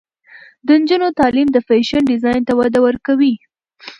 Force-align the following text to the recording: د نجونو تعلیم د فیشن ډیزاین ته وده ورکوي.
د 0.65 0.67
نجونو 0.81 1.07
تعلیم 1.19 1.47
د 1.51 1.57
فیشن 1.67 2.01
ډیزاین 2.11 2.41
ته 2.47 2.53
وده 2.59 2.79
ورکوي. 2.87 3.33